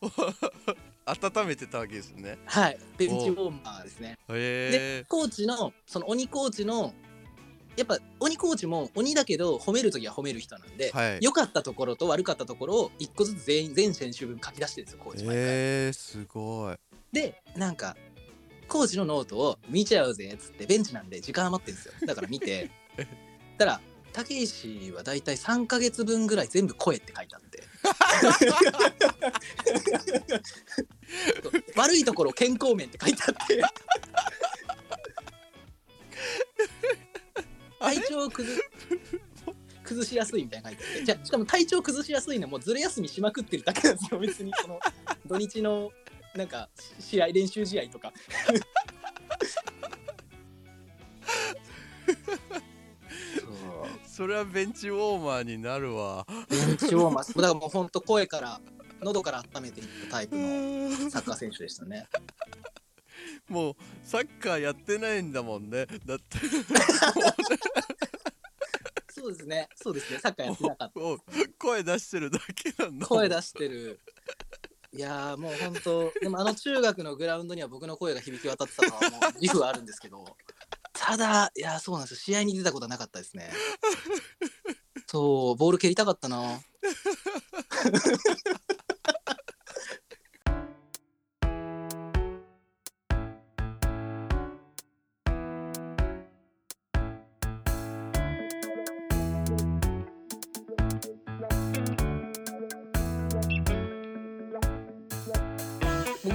[1.06, 2.36] 温めてたわけですね。
[2.44, 2.78] はい。
[2.98, 4.18] ベンチウォーマーですね。
[4.28, 6.92] でコーチのその鬼コーチの
[7.76, 11.18] やっぱ鬼コーチも鬼だけど褒める時は褒める人なんで、はい。
[11.22, 15.44] 良かったところと悪かったところを一個ずつ全員全選手分書き出してるんですよコーチ毎回。
[15.46, 15.48] へ
[15.88, 16.76] えすごい。
[17.10, 17.96] でなんか
[18.70, 21.94] コーチのノートを見ちゃうぜっつってベンチなんで時間余ってるんですよ。
[22.06, 22.70] だから見て。
[23.58, 23.80] たら
[24.12, 27.64] 武石はだいたい3ヶ月分ぐらい全部声って書いてあって。
[31.76, 33.62] 悪いところ健康面って書いてあって。
[37.80, 38.62] 体調を崩
[39.82, 41.04] 崩しやすいみたいなの書いてて。
[41.04, 44.20] じゃあしかも体調崩しやすいのはもうずる休みしまくってるだけなんですよ。
[44.20, 44.78] 別にこの
[45.26, 45.90] 土日の
[46.34, 48.12] なんか試合練習試合とか。
[48.46, 48.60] そう。
[54.06, 56.26] それはベンチウォーマーになるわ。
[56.48, 57.34] ベンチウォーマー。
[57.34, 58.60] だからもうほんと声から
[59.02, 62.06] 喉から温めていったタイプのサッカー選手でしたね。
[63.48, 65.86] もうサッカーやってないんだもんね。
[66.06, 66.38] だって。
[69.12, 69.68] そうですね。
[69.74, 70.18] そうですね。
[70.20, 71.00] サッカーやってなかった。
[71.00, 71.18] もう
[71.58, 74.00] 声出してるだけなんだ声出してる
[74.92, 80.24] いやーもう本当 でもあの中学のグラウンドには僕の声が響き渡ってたのはもう自負はあるんですけど
[80.92, 82.16] ただいやーそうなんですよ。
[82.20, 83.50] 試合に出たことはなかったですね。
[85.06, 86.60] そうボール蹴りたかったな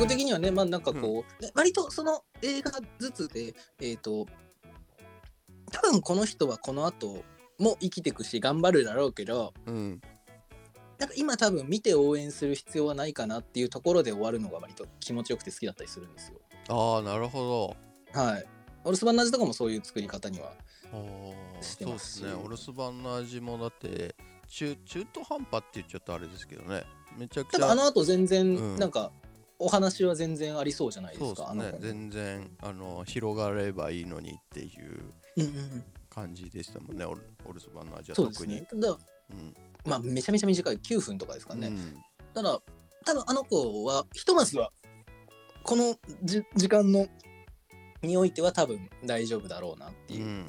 [0.06, 4.28] 僕的にはねまあなんかこう、で割とその映画ずつでえっ、と
[5.72, 7.24] 多分この人はこの後
[7.60, 10.02] も生きていくし頑張るだろうけどうん
[11.00, 16.40] なんか今多分見て応援する必要はないかなっていうところで終わるのが割と気持ちよくて好きだったりするんですよ。
[16.70, 17.76] ああなるほ
[18.14, 18.46] はい。
[18.86, 20.54] オルスバンナージとかもそういう作り方には。
[21.62, 24.16] してそうですねオルスバンナージもだって
[24.48, 26.84] 中中途半端って言っちゃったらあれですけどね
[27.18, 29.12] めちゃくちゃあの後全うん然なんか
[29.60, 31.48] お話は全然ありそうじゃないですか。
[31.48, 35.04] そうですね全然あの広がればいいのにっていう
[35.38, 38.68] うんうんうん感じでしたもんねオルオルスバンナージは特にね。
[38.70, 39.54] ただうん
[39.86, 41.68] まあめちゃめちゃ短い9分とかですかね。
[41.68, 42.62] うんただ
[43.06, 44.72] 多分あの子はひとまずは
[45.64, 47.08] このじ時間の
[48.02, 50.46] においては多分大丈夫だろうなっていう。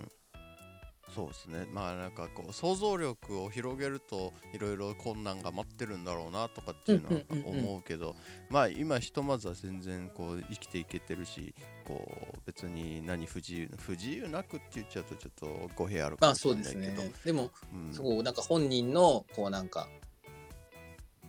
[1.22, 1.66] うんそうですね。
[1.72, 7.64] まあなんかこう想像力を広げるといろいろ困難が待ってるんだろうなとかっていうのはうんうんうんうん。
[7.66, 8.14] 思うけど
[8.50, 11.54] まあ今ひとまずは全然こう生きていけてるし
[11.86, 17.12] こう別に何不自由不自由なくって言っちゃうとちょっと語弊あるかまあもしれそうですないけどね。
[17.24, 17.92] でもうん。
[17.94, 19.88] そうなんか本人のこうなんか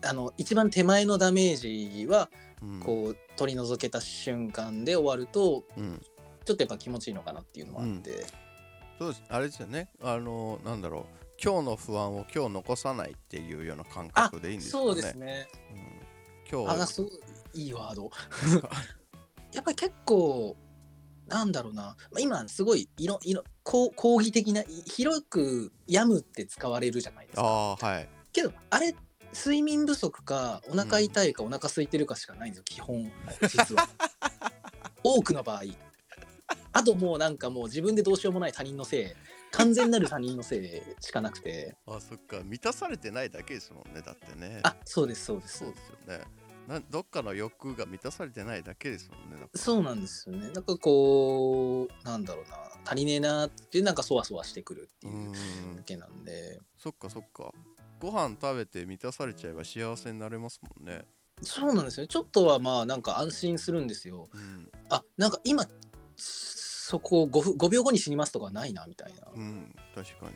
[0.03, 2.29] あの一番手前のダメージは
[2.61, 2.79] うん。
[2.81, 6.01] こう取り除けた瞬間で終わるとうん。
[6.45, 8.25] ちょっとやっぱ気持ちいいのかなっていうのもあって、
[8.97, 9.23] そうです。
[9.29, 9.89] あれですよね。
[10.01, 11.17] あのなんだろう。
[11.43, 14.83] 今日の不安を今日残さないっていうような感あ覚でいいんですかね。
[14.85, 15.47] そうですね。
[15.71, 17.09] うん、今日あそう
[17.53, 18.09] いいワード。
[19.53, 20.55] やっぱり結構
[21.27, 21.83] なんだろうな。
[21.83, 27.43] まあ今すごいいろいろこう講義的ない広く「やむ」って使われるじゃないですか。
[27.43, 28.09] ああはい。
[28.33, 28.95] けどあれ
[29.33, 33.11] 睡眠不足かお腹痛いかお腹空いてるかしかないんですよ基本。
[33.41, 33.87] 実は。
[35.03, 35.63] 多くの場合
[36.77, 39.07] あともうなんかもう自分でどうしようもない他人のせい。
[39.49, 41.75] 完全なる他人のせいしかなくて。
[41.87, 42.41] あそっか。
[42.43, 44.59] 満たされてないだけですもんねだってね。
[44.61, 45.57] あそうですそうです。
[45.57, 46.23] そうですよね。
[46.67, 50.51] などっかの欲が満たされてないだけですもんねそうなんですよね。
[50.51, 52.57] なんかこうなんだろうな。
[52.85, 55.33] 足りねえなってなんかそわそわしてくるってういう
[55.77, 56.59] だんけなんで。
[56.77, 57.51] そっかそっか。
[57.99, 61.05] ご飯食べて満たされちゃえば幸せになれますもんね。
[61.41, 62.07] そうなんですよね。
[62.07, 64.29] ちょっとはまあなんか安心するんですよ。
[64.31, 64.69] うん。
[64.89, 65.65] あなんか今
[66.87, 70.27] そこ 5, 分5秒後に死にますとかはないなみたいな、うん確か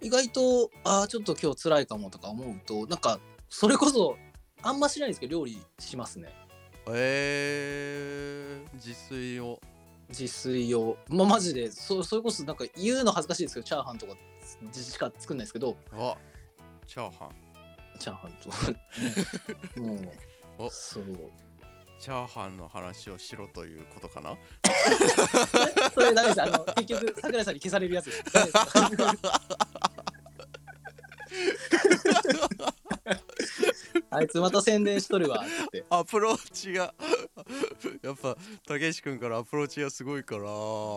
[0.00, 0.06] に。
[0.06, 4.16] 意外とああちょっと今日辛いかもとか思うとなんかそれこそ
[4.62, 6.32] あんましないんですけど料理しますね。
[6.90, 9.60] えー、自炊を。
[10.08, 10.96] 自炊を。
[11.10, 14.14] まあマジでそそれこそなんか言うの恥ずかしいですけどチャーハンとか
[14.72, 15.76] しか作んないですけど。
[15.92, 16.16] あ
[16.86, 17.28] チャーハン。
[17.98, 18.32] チャーハン
[19.74, 19.98] と もう
[20.60, 20.70] お。
[20.70, 21.04] そう
[21.98, 24.36] チャーハンの話をしろということかな？
[25.92, 26.42] それダメです。
[26.42, 28.22] あの結局桜井さんに消されるやつです。
[34.10, 35.84] あいつまた宣伝しとるわって。
[35.90, 36.94] アプローチが
[38.02, 40.44] やっぱたけし君からアプローチがすごいから。
[40.50, 40.96] お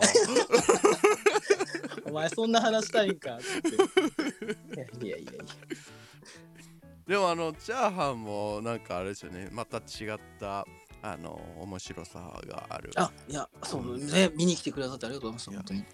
[2.12, 3.44] 前そんな話したいんかって。
[3.68, 5.44] いやいやいやいや。
[7.06, 9.48] でもあのチャーハンもなんかあれですよね。
[9.52, 10.64] また違った
[11.02, 12.90] あの面白さがある。
[12.96, 14.30] あいやそうね。
[14.36, 15.84] 見に来てくださってありがとうございました本当に。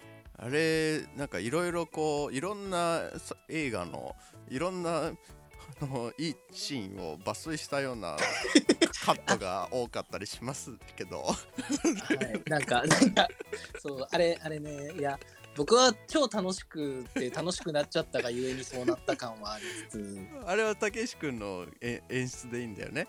[0.41, 4.15] あれなんかいろいろこういろんなさ映画の
[4.49, 5.11] いろんな
[5.81, 8.17] あのいいシーンを抜粋したような
[9.05, 11.21] カットが多かったりしますけど。
[11.21, 11.35] は
[12.45, 13.27] い、なんか、なんか、
[13.79, 15.17] そう、あれ、あれね、いや、
[15.55, 23.07] 僕は超楽しくて楽しくなっちゃったがゆえにそうなった感はありつつ、あれはたけし君のえ演出でいいんだよね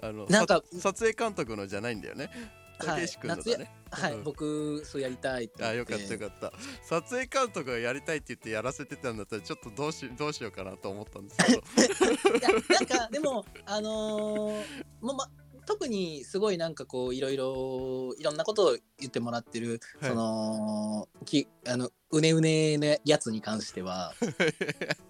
[0.00, 2.30] あのなんかさ撮影監督のじゃないんだよね。
[2.78, 4.24] 竹石君のだね、はい、うん。
[4.24, 5.74] 僕そうやりたいって言って。
[5.74, 6.52] あよかったよかった。
[6.82, 11.58] 撮影監督がやりたいって言ってやらせてたんだったらちょっとどうしどうしようかなと思ったんですけど。
[12.38, 15.30] いやなんかでもあのーもうま
[15.66, 20.10] 特にすごいなんかこういろいろいろんなことを言ってもらってる、はい。
[20.10, 24.14] そのきあのうねうねのやつに関しては。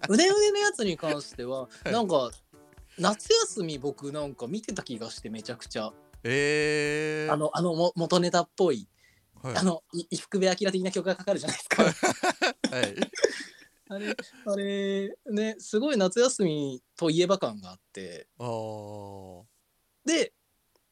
[0.07, 1.91] うねうねのやつに関しては、 い。
[1.91, 2.31] なんか
[2.97, 5.91] 夏休み僕なんか見てた気がしてめちゃくちゃ、
[6.23, 8.87] えー、あのあのも元ネタっぽい、
[9.41, 11.83] はいあのい伊福部明的な曲がかかるじゃないですか。
[11.83, 11.89] は
[12.81, 12.95] い
[13.87, 14.15] あれ
[14.47, 18.27] あれねすごい夏休みといえば感があって。
[20.05, 20.33] で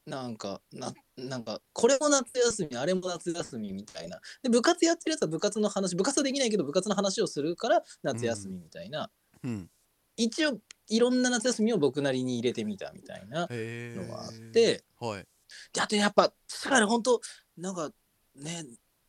[0.06, 9.10] なんかななんかこれも夏休みあれも夏休みみたいなで部活やってるやつは部活の話部活はできないけど部活の話をするから夏休みみたいな、
[9.44, 9.70] うん
[10.16, 15.26] 一応いろんな夏休みを僕なりに入れてみたみたいなへのがあって、はい。
[15.72, 17.22] であとやっぱだから本当
[17.58, 17.90] なんか
[18.36, 18.64] ね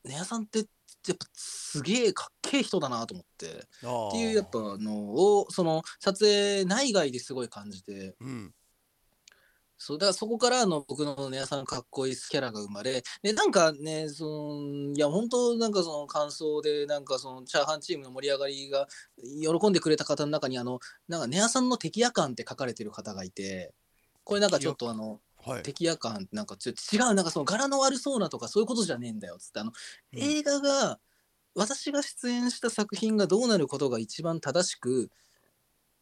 [0.05, 8.53] ねやさんってやっぱすげえかっけえ人だなと思ってあっていうやっぱのをその撮影内外ですごい感じてうん
[9.85, 18.89] そうだからそこからあの僕のねやさんかっこいいキャラが生まれでなんかねそのいや本当なんかその感想でなんかそのチャーハンチームの盛り上がりが
[19.61, 23.75] 喜んでくれた方の中にあのなんかねやさんの敵や感って書かれてる方がいて
[24.25, 25.63] これなんかちょっとあのはい。
[25.63, 29.73] 敵や感なんかちょっと違うなんかその柄の悪そうなとかそういうことじゃねえんだよっつってあの
[30.15, 30.19] うん。
[30.19, 30.99] 映画が
[31.55, 35.11] 私が出演した作品がどうなることが一番正しく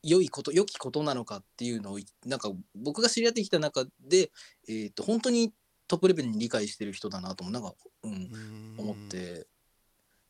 [0.03, 4.31] 良いこと良きことなのかっていうのをいなんか僕が知り合ってきた中で、
[4.69, 5.53] えー、と本当に
[5.87, 9.47] トップレベルに理解してる人だなともなんか、うん、うん思って。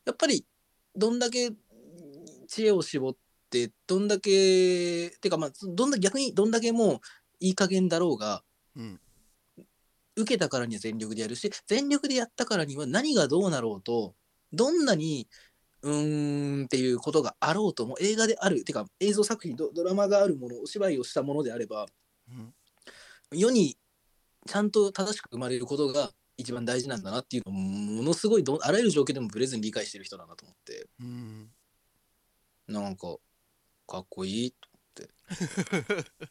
[0.05, 0.45] やっぱり
[0.95, 1.51] どんだけ
[2.47, 3.15] 知恵を絞っ
[3.49, 6.99] てどんだけてかまあどんだ逆にどんだけもう
[7.39, 8.43] いい加減だろうが
[8.75, 8.99] うん。
[10.15, 14.13] 受けたからには全力でやるし全力でやったからには何がどうなろうと
[14.51, 15.27] どんなに
[15.83, 21.85] うーんっていうことがあろうとも映画であるてか映像作品ドドラマがあるものお芝居をしたものであれば
[22.29, 22.53] うん。
[23.31, 23.77] 世に
[24.45, 30.87] ちゃんと正しく生まれることが一番大事なんだなっていうのをものすごいどあらゆる状況でもブレずに理解してる人だなと思って。
[30.99, 31.49] うん。
[32.67, 33.17] なんか
[33.87, 35.09] かっこいいと思って。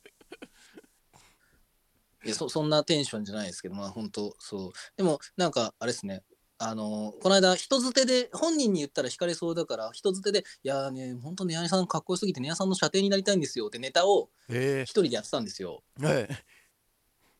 [2.24, 4.72] いやそそんなテンションじゃないですけどまあ本当そう。
[4.96, 6.22] でもなんかあれですね
[6.64, 15.82] あのこの間人づてで本人に言ったら惹かれそうだから人づてで「いやーね本当ねやねさんかっこよすぎてねやさんの射程になりたいんですよ」ってネタをえ一人でやってたんですよ。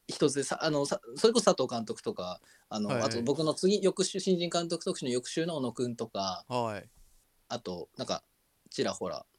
[0.09, 3.03] 一つでさあのさそれこそ佐藤監督とかあの、はい。
[3.03, 6.89] あと僕の次翌週新人監督特集の翌週の小野くんとかはい。
[7.47, 8.25] あとなんか
[8.71, 9.25] ちらほら「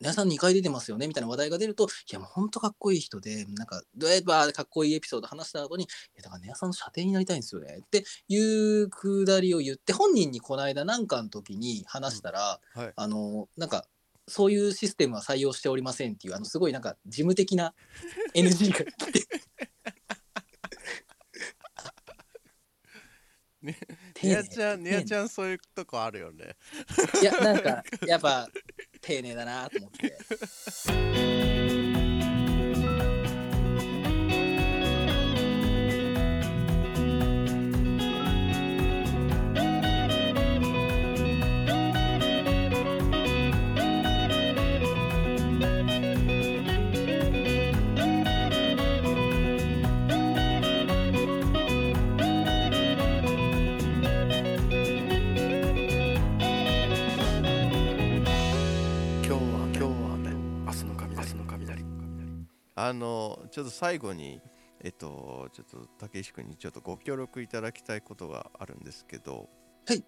[0.00, 5.86] 皆さん2回出てますよね」みたいな話題が出ると「いやもうほんとかっこいい人でなんかどうやばかっこいいエピソード話した後に「い
[6.16, 12.92] やだからねさんの射程になりたいんですよね」っていうくだりを言って本人にこの間なんかの時に話したら、はい。
[12.96, 13.86] あのなんか
[14.26, 17.74] そういうシステムは採用しておりませんっていうあのすごいなんか事務的な
[18.34, 19.26] NG が来て。
[23.62, 23.78] ね
[24.20, 25.28] 丁寧ねやちゃんねやちゃん。
[25.28, 26.56] そういうとこあるよね。
[27.20, 28.48] いやなんか やっぱ
[29.00, 30.18] 丁寧だなと思って
[62.82, 64.40] あのちょっと最後に
[64.82, 69.50] えっとちょっと竹石君にちょっとご協力いただきたいことがあるんですけど
[69.86, 70.02] はい。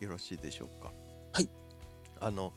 [0.00, 0.92] よろしいでしょうか？
[1.32, 1.48] はい。
[2.20, 2.52] あの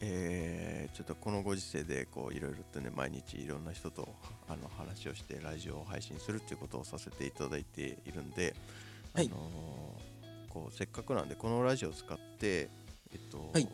[0.00, 4.08] えーちょっとこのご時世でこういろいろとね毎日いろんな人と
[4.48, 8.54] あの話をしてラジオを配信するっていうことをさせていただいているんで、
[9.12, 9.30] はい。
[9.30, 9.40] あの
[10.48, 12.70] こうせっかくなんでこのラジオを使って
[13.12, 13.68] えっと、はい。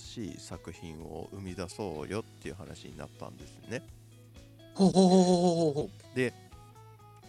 [0.00, 3.82] しい作品を生み出そうよっていう話になったんですね。
[4.74, 6.32] ほうほうほうほうほで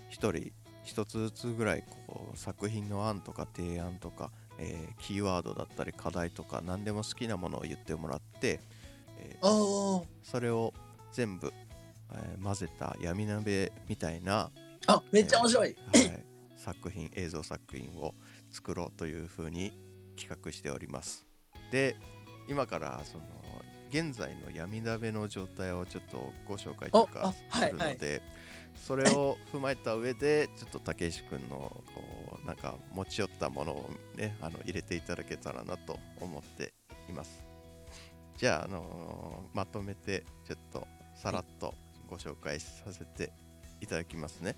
[0.09, 0.51] 一人
[0.83, 8.59] 一つずつぐらいこう作品の案とか提案とか、えーキーワードだったり課題とか何でも好きなものを言ってもらって、
[9.17, 10.73] えーあそれを
[11.11, 11.53] 全部、
[12.11, 14.51] えー混ぜた闇鍋みたいな、
[14.87, 16.25] ああめっちゃ面白い、えーはい、
[16.57, 18.13] 作品映像作品を
[18.51, 19.71] 作ろうというふうに
[20.17, 21.25] 企画しております。
[21.71, 21.95] で
[22.47, 23.23] 今からその
[23.93, 28.21] 現在の闇鍋の状態をちょっとご紹介というかああはいするので、
[28.87, 31.57] それを踏まえた上でちょっと竹石君の
[31.93, 36.73] こうなんか持ち寄ったものをねあの入れていただけたらなと思って
[37.07, 37.43] います。
[38.35, 41.75] じゃあ、あのーまとめてちょっとさらっと
[42.09, 43.31] ご紹介させて
[43.79, 44.55] いただきますね。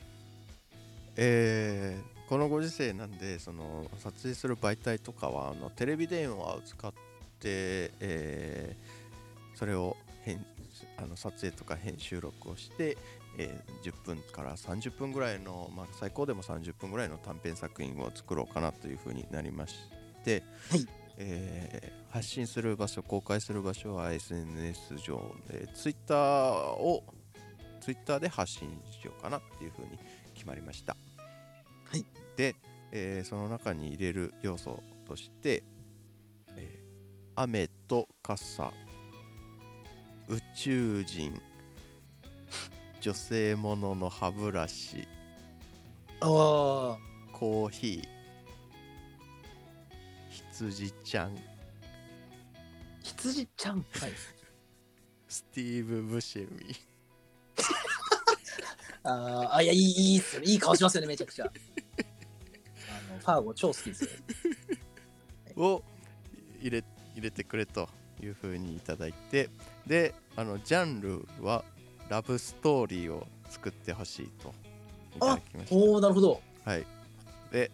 [1.17, 6.97] えーこのご時世なんでその撮影する媒体とかはあのテレビ電話を使って、
[7.99, 9.04] えー
[9.55, 10.45] それを編
[10.97, 12.97] あの撮影とか編集録をして、
[13.37, 19.75] えー10分から30分ぐらいの、まあ、最高でも30分ぐらいの短編作品を作ろうかなというふうになりまし
[20.23, 20.87] て、はい
[21.17, 27.03] えー発信する場所公開する場所は SNS 上で Twitter を
[27.81, 29.99] Twitter で発信しようかなっていうふうに
[30.33, 30.95] 決まりました。
[31.91, 32.05] はい、
[32.37, 32.55] で、
[32.93, 35.63] えーその中に入れる要素として、
[36.55, 36.85] えー
[37.37, 38.71] 雨と傘
[40.27, 41.39] 宇宙人。
[42.99, 45.07] 女性ものの歯ブラシ。
[46.21, 46.97] ああ
[47.31, 48.07] コーヒー。
[50.31, 51.37] 羊ちゃん。
[53.03, 53.85] 羊ちゃんはい。
[55.27, 56.75] スティーブ・ブシェミ。
[59.03, 60.47] あーあいやいいいいっすよね。
[60.47, 61.45] いい顔しますよねめちゃくちゃ。
[61.45, 64.09] あのファーゴ超好きですよ。
[65.63, 65.83] を
[66.59, 67.87] 入れ入れてくれと
[68.21, 69.49] いうふうにいただいて
[69.85, 71.63] であのジャンルは
[72.09, 74.53] ラブストーリーを作ってほしいと
[75.15, 75.75] いただきました。
[75.75, 76.41] おおなるほど。
[76.63, 76.85] はい。
[77.51, 77.71] で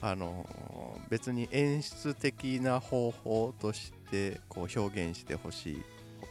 [0.00, 5.82] あのー別に演出的な方法としてこう表現してほしい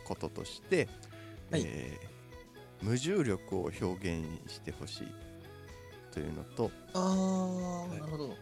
[0.06, 0.88] こととして、
[1.52, 1.64] はい。
[1.66, 2.12] えー
[2.84, 5.08] 無重力を表現してほしい
[6.12, 8.36] というのとああ、いなるほど。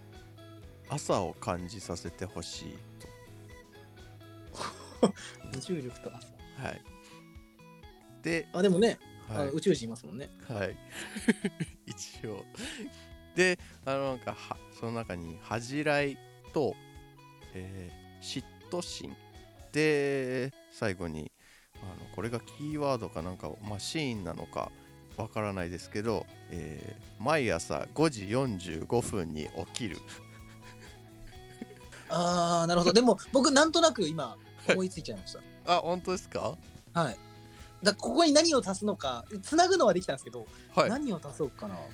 [0.90, 2.78] 朝を感じさせてほしい
[5.54, 6.82] 無重力と朝とはい。
[8.22, 9.48] で、あでもね、はい。
[9.48, 10.30] あ宇宙人いますもんね。
[10.48, 10.76] はい。
[11.86, 12.44] 一応。
[13.36, 16.18] であのなんかはその中に恥じらい
[16.54, 16.76] と、
[17.54, 19.16] えー嫉妬心。
[19.72, 21.32] で最後に
[21.76, 24.72] あのこれがキーワードかなんかマシーンなのか
[25.16, 29.98] わからないですけど、えー毎朝5時45分に起きる。
[32.10, 32.94] ああなるほど。
[32.94, 34.38] でも僕なんとなく今
[34.74, 35.40] 思いついちゃいました。
[35.76, 36.58] あ本当ですか？
[36.94, 37.18] はい。
[37.84, 40.46] だここに何を足すのかつなぐのはできたんですけど、
[40.76, 40.90] はい。
[40.90, 41.76] 何を足そうかな。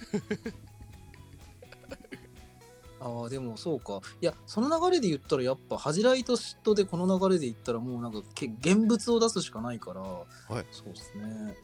[3.02, 4.02] ああでもそうか。
[4.22, 10.18] いやその流れで言ったらやっぱ恥じらいと嫉妬でこの流れで言ったらもうなんかけ現物を出すしかないから、は
[10.62, 10.66] い。
[10.72, 11.56] そうですね。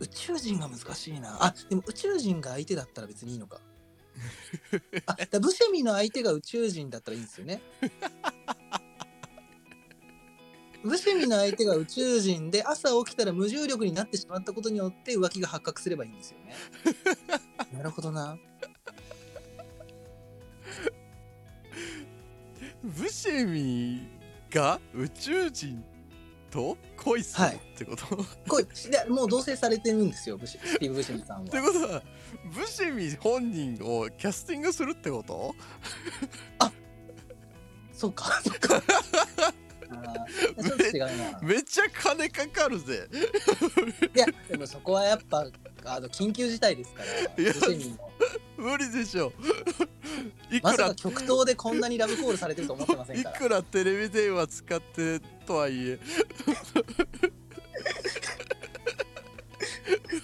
[0.00, 1.42] 宇宙人が難しいな。
[1.42, 3.60] あでも宇宙人が相手だったら別にいいのか。
[5.06, 7.62] あだからブシェミの相手が宇宙人だったらいいんですよね
[10.84, 16.54] ブシェミの相手が宇宙人で朝起きたら無重力になってしまったことによって浮気が発覚すればいいんですよね。
[17.72, 18.36] なるほどな。
[22.82, 24.08] ブシェミ
[24.50, 25.84] が宇宙人
[26.50, 28.04] と恋するはいってこと、
[28.48, 32.02] これでもう同棲されてるんですよブシスティーブ・ブシェミさんってはことは
[32.52, 35.54] ブシェミ本人をキャスティングするってこと？
[37.92, 38.82] そうかそうか
[40.02, 41.40] ちょっと違うな。
[41.42, 43.08] めっちゃ金かかるぜ。
[44.14, 45.46] いやでもそこはやっぱ
[45.84, 47.08] あの緊急事態ですから
[48.56, 49.32] 無理でしょ。
[50.50, 53.38] いまくらさか極東でこんなにラブコールされてると思ってませんいから。
[53.38, 55.98] くらテレビ電話使ってとはいえ。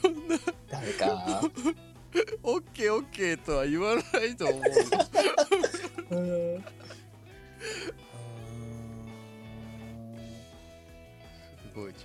[0.02, 0.38] そんな
[0.70, 1.42] 誰か。
[2.42, 4.62] オッケーオッケーとは言わないと思う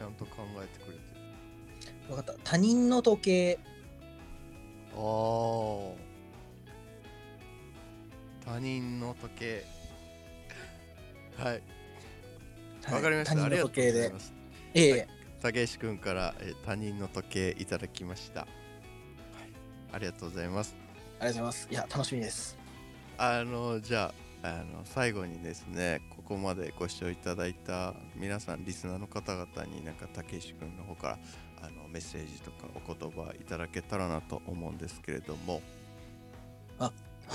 [0.04, 2.08] ゃんと考えてくれてる。
[2.08, 2.34] 分かった。
[2.44, 3.60] 他人の時計。
[4.94, 5.94] あー。
[8.46, 9.66] 他人の時計。
[11.38, 11.62] はい。
[12.92, 14.02] わかりました、他人の時計で。
[14.02, 14.34] ざいます。
[14.74, 14.92] ええ。
[14.92, 15.08] はい。
[15.44, 18.50] 竹石くんから、えー他人の時計いただきました、はい、
[19.92, 20.74] ありがとうございます。
[21.20, 21.68] ありがとうございます。
[21.70, 22.58] いや楽しみです。
[23.18, 31.20] あのじゃああの最後にですねここまでご視聴いただいた皆さんリスナーの方々になんか竹石くんの方から
[31.62, 35.62] あのメッセージとかお言葉いただけたらなと思うんですけれども。
[36.80, 36.88] は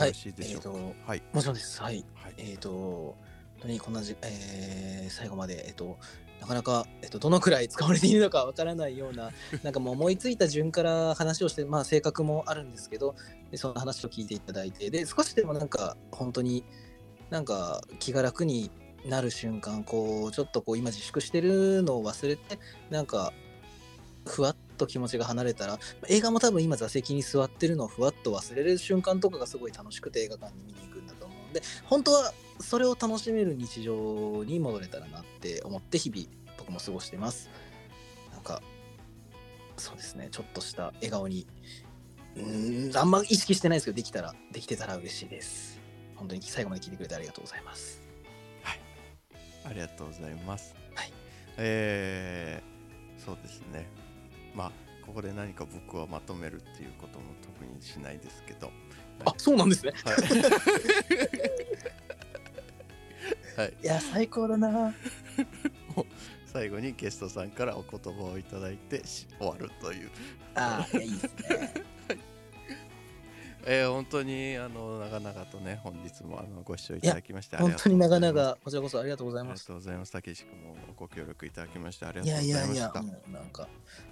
[0.04, 0.68] いよろしいでしょうか？
[0.68, 1.22] えーとはい。
[1.32, 1.82] もちろんです。
[1.82, 2.04] はい。
[2.14, 2.34] はい。
[2.38, 3.16] えっ、と本
[3.62, 5.98] 当にこんなじ、えー最後までえっ、と
[6.40, 9.30] なかなか、えっと、どのくらい使われているのかわからないような
[9.64, 13.16] なんかもう思いついた順から話をしてまあ性格もあるんですけど
[13.50, 16.64] でその話を聞いていただいてで少しでもなんか本当に
[17.30, 18.70] なんか気が楽に
[19.06, 22.58] なる瞬間こうちょっとこう今自粛してるのを忘れて
[22.90, 23.32] なんか
[24.26, 36.26] ふわっと気持ちが離れたら映画も多分今座席に座ってるのをふわっと忘れる瞬間とかがすごい楽しくて映画館に見に行くんだと思うんで本当はそれを楽しめる日常に戻れたらなって思って日々
[36.58, 37.50] 僕も過ごしてます。
[38.32, 38.62] なんか
[39.76, 41.46] そうですねちょっとした笑顔に
[42.36, 45.77] うんあんま意識してないですけどできたらできてたら嬉しいです。
[46.18, 48.08] 本当に最後まで聞いてくれてありがとうございます
[49.68, 50.74] ありがとうございます。
[50.94, 51.12] はい。
[51.58, 53.86] えー、そうですね。
[54.54, 54.72] まあ、
[55.04, 58.70] ここで何か僕はまとめるっていうことも特にしないですけど。
[59.26, 60.14] あそうなんですねはい。
[63.60, 63.74] はい。
[63.82, 64.94] いや最高だな
[66.46, 70.10] 最後にゲストさんからお言葉をいただいてし終わるという。
[70.54, 71.97] あーいやいいですね
[73.66, 78.20] えー、本当にあの長々とね、本日もあのご視聴いただきましてあり本がとうございます。
[78.20, 80.12] 当に長々こちらこそありがとうございありがますとうございます。
[80.12, 83.02] たけし君もご協力いただきましてありがいとうござやいやいやいました。
[83.02, 83.68] もうなんか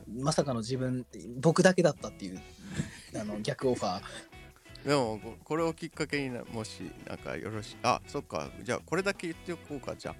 [0.08, 1.06] まさかの自分
[1.38, 2.40] 僕だけだったっていう
[3.18, 10.14] あの逆オファーでもここれをきっかけになもしなんかよろしいあそっかじゃあこれだけ言っておこうかじゃ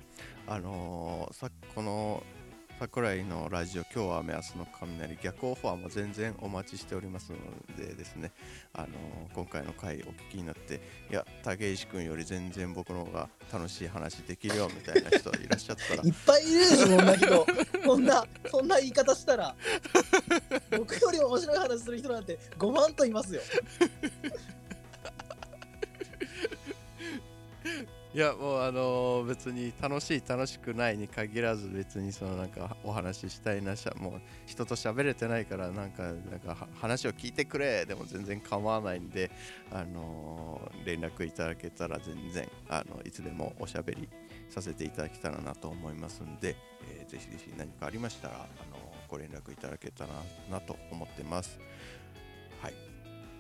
[0.47, 2.23] ああのーさこの
[2.79, 7.39] 桜井のラジオ今日は雨明日の雷逆オファーも全然お待ちしておりますの
[7.75, 8.33] でですね
[8.75, 8.91] あのー
[9.35, 16.03] 今回の回お聞きになっていや竹石君より全然僕の方が楽しい話できるよみたいな人いらっしゃったら。
[16.03, 17.47] いっぱいいるでしょそんな人。
[17.85, 19.55] そんなそんな言い方したら。
[20.77, 23.43] 僕より面白い話する人なんて5万といますよ。
[28.17, 39.31] いやもうあのー別に楽しい楽しくないに限らず別にそのなんかお話ししたいなしゃもう人と喋れてないからなんかなんか話を聞いてくれでも全然構わないんで
[39.71, 44.09] あのー連絡いただけたら全然あのいつでもおしゃべり
[44.49, 46.57] させていただけたらなと思いますんで、
[46.89, 50.11] えーぜひぜひ何かありましたらあのーご連絡いただけたら
[50.51, 51.61] なと思ってます。
[52.63, 52.75] はい。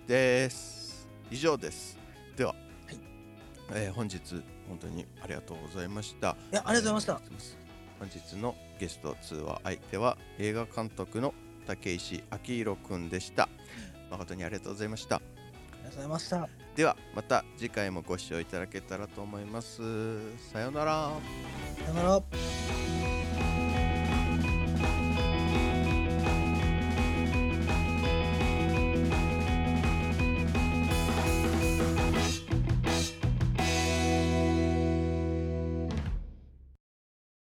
[0.06, 1.08] です。
[1.30, 1.98] 以上です。
[2.36, 2.54] では、
[3.72, 4.20] えー本日
[4.68, 6.36] 本当にありがとうございました。
[6.52, 7.66] いやありがとうございましたえー
[7.98, 11.32] 本日のゲスト通話相手は映画監督の
[11.66, 13.48] 竹石明宏くんでした。
[14.10, 15.16] 誠にありがとうございました。
[15.16, 15.20] あ
[15.78, 19.80] りがとうございましたではまた次回もご視聴いただけたらと思います。
[20.52, 21.10] さようなら。
[21.84, 22.22] さよなら